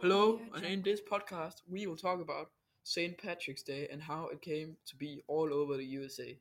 Hello, 0.00 0.40
and 0.54 0.64
in 0.64 0.82
this 0.82 1.00
podcast, 1.00 1.62
we 1.68 1.86
will 1.86 1.96
talk 1.96 2.20
about 2.20 2.50
St. 2.82 3.16
Patrick's 3.18 3.62
Day 3.62 3.88
and 3.90 4.02
how 4.02 4.28
it 4.28 4.42
came 4.42 4.76
to 4.86 4.96
be 4.96 5.22
all 5.26 5.52
over 5.52 5.76
the 5.76 5.84
USA. 5.84 6.38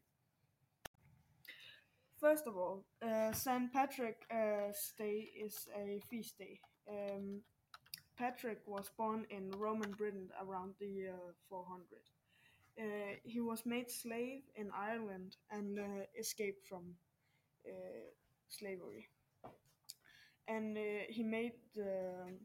First 2.19 2.47
of 2.47 2.57
all, 2.57 2.83
uh, 3.01 3.31
St. 3.31 3.71
Patrick's 3.71 4.25
uh, 4.31 4.71
Day 4.97 5.29
is 5.39 5.67
a 5.75 6.01
feast 6.09 6.37
day. 6.37 6.59
Um, 6.89 7.41
Patrick 8.17 8.59
was 8.65 8.89
born 8.97 9.25
in 9.29 9.51
Roman 9.51 9.91
Britain 9.91 10.29
around 10.41 10.73
the 10.79 10.87
year 10.87 11.15
400. 11.49 11.85
Uh, 12.79 13.15
he 13.23 13.39
was 13.39 13.65
made 13.65 13.89
slave 13.89 14.41
in 14.55 14.69
Ireland 14.75 15.35
and 15.49 15.79
uh, 15.79 15.83
escaped 16.19 16.67
from 16.67 16.95
uh, 17.67 18.11
slavery. 18.49 19.09
And 20.47 20.77
uh, 20.77 21.05
he 21.09 21.23
made 21.23 21.53
the 21.75 22.37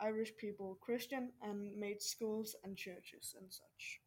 Irish 0.00 0.36
people 0.36 0.78
Christian 0.80 1.32
and 1.42 1.76
made 1.76 2.02
schools 2.02 2.56
and 2.64 2.76
churches 2.76 3.34
and 3.38 3.52
such. 3.52 4.00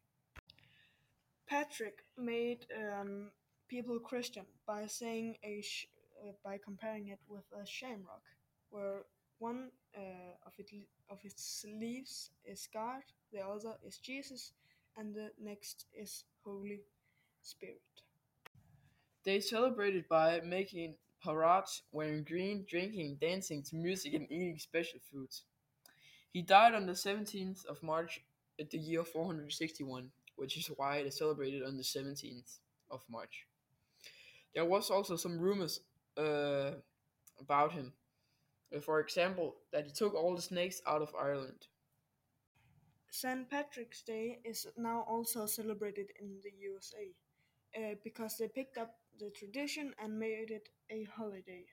Patrick 1.48 2.04
made 2.16 2.66
um, 2.76 3.30
people 3.68 3.98
Christian 3.98 4.46
by 4.66 4.86
saying 4.86 5.36
a 5.42 5.60
sh- 5.62 5.88
uh, 6.22 6.32
by 6.44 6.58
comparing 6.62 7.08
it 7.08 7.20
with 7.28 7.44
a 7.52 7.64
shamrock, 7.66 8.22
where 8.70 9.02
one 9.38 9.70
uh, 9.96 10.34
of 10.46 10.52
it 10.58 10.70
of 11.10 11.18
its 11.24 11.64
leaves 11.80 12.30
is 12.44 12.68
God, 12.72 13.02
the 13.32 13.40
other 13.40 13.74
is 13.86 13.98
Jesus, 13.98 14.52
and 14.98 15.14
the 15.14 15.30
next 15.40 15.86
is 15.94 16.24
Holy 16.44 16.80
Spirit. 17.40 17.80
They 19.24 19.40
celebrated 19.40 20.08
by 20.08 20.40
making 20.44 20.96
parades, 21.22 21.82
wearing 21.92 22.24
green, 22.24 22.64
drinking, 22.68 23.18
dancing 23.20 23.62
to 23.64 23.76
music, 23.76 24.14
and 24.14 24.30
eating 24.30 24.58
special 24.58 24.98
foods. 25.10 25.44
He 26.32 26.42
died 26.42 26.74
on 26.74 26.86
the 26.86 26.92
17th 26.92 27.64
of 27.66 27.82
March 27.82 28.20
at 28.60 28.70
the 28.70 28.78
year 28.78 29.04
461, 29.04 30.10
which 30.36 30.56
is 30.56 30.70
why 30.76 30.96
it 30.96 31.06
is 31.06 31.16
celebrated 31.16 31.62
on 31.62 31.76
the 31.76 31.82
17th 31.82 32.58
of 32.90 33.02
March. 33.08 33.46
There 34.54 34.64
was 34.64 34.90
also 34.90 35.16
some 35.16 35.38
rumors 35.38 35.80
uh, 36.16 36.72
about 37.38 37.72
him. 37.72 37.92
For 38.82 39.00
example, 39.00 39.56
that 39.72 39.86
he 39.86 39.92
took 39.92 40.14
all 40.14 40.34
the 40.34 40.42
snakes 40.42 40.82
out 40.86 41.00
of 41.00 41.14
Ireland. 41.18 41.68
St. 43.20 43.50
Patrick's 43.50 44.02
Day 44.02 44.38
is 44.44 44.68
now 44.76 45.04
also 45.08 45.46
celebrated 45.46 46.12
in 46.20 46.38
the 46.44 46.52
USA 46.60 47.12
uh, 47.76 47.94
because 48.04 48.36
they 48.36 48.46
picked 48.46 48.78
up 48.78 48.94
the 49.18 49.30
tradition 49.30 49.92
and 49.98 50.16
made 50.16 50.52
it 50.52 50.68
a 50.88 51.02
holiday. 51.16 51.64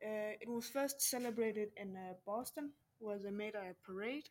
Uh, 0.00 0.38
it 0.40 0.48
was 0.48 0.68
first 0.68 1.02
celebrated 1.02 1.70
in 1.76 1.96
uh, 1.96 2.12
Boston, 2.24 2.70
where 3.00 3.18
they 3.18 3.32
made 3.32 3.56
a 3.56 3.74
parade 3.84 4.28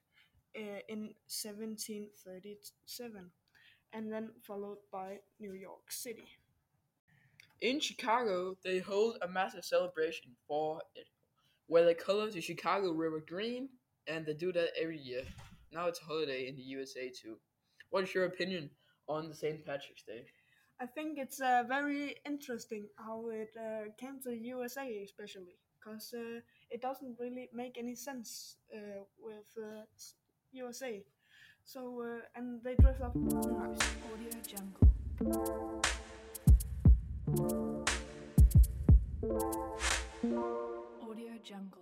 uh, 0.55 0.79
in 0.87 1.13
1737, 1.27 3.29
and 3.91 4.09
then 4.09 4.31
followed 4.41 4.77
by 4.89 5.19
New 5.37 5.52
York 5.52 5.91
City. 5.91 6.29
In 7.59 7.81
Chicago, 7.81 8.55
they 8.63 8.79
hold 8.79 9.17
a 9.21 9.27
massive 9.27 9.65
celebration 9.65 10.31
for 10.47 10.81
it, 10.95 11.09
where 11.67 11.83
they 11.83 11.93
color 11.93 12.31
the 12.31 12.39
Chicago 12.39 12.93
River 12.93 13.19
green, 13.19 13.67
and 14.07 14.25
they 14.25 14.33
do 14.33 14.53
that 14.53 14.69
every 14.81 14.97
year 14.97 15.25
now 15.72 15.88
it's 15.88 16.00
holiday 16.00 16.47
in 16.47 16.55
the 16.55 16.61
USA 16.64 17.09
too. 17.09 17.38
What's 17.89 18.14
your 18.14 18.25
opinion 18.25 18.69
on 19.08 19.30
the 19.30 19.36
St. 19.36 19.66
Patrick's 19.66 20.03
Day? 20.03 20.25
I 20.80 20.86
think 20.86 21.17
it's 21.17 21.39
uh, 21.41 21.64
very 21.67 22.16
interesting 22.25 22.88
how 22.97 23.30
it 23.30 23.52
uh, 23.55 23.92
came 23.97 24.19
to 24.23 24.30
the 24.30 24.38
USA, 24.38 25.03
especially 25.03 25.58
because 25.77 26.14
uh, 26.14 26.39
it 26.69 26.81
doesn't 26.81 27.17
really 27.19 27.49
make 27.53 27.77
any 27.77 27.95
sense 27.95 28.58
uh, 28.73 29.03
with 29.19 29.45
uh, 29.58 29.83
USA. 30.54 31.04
So 31.64 32.02
uh, 32.02 32.21
and 32.36 32.64
they 32.64 32.76
dress 32.76 32.99
up. 33.02 33.15
in 33.15 33.27
Audio 33.38 34.32
Jungle. 34.48 35.82
Audio 41.03 41.33
Jungle. 41.43 41.80